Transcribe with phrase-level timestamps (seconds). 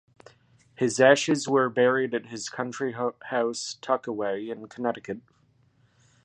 [0.73, 5.19] His ashes were buried at his country house "Tuckaway" in Connecticut.